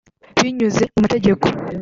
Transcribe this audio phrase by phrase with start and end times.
[0.41, 1.45] binyuze mu mategeko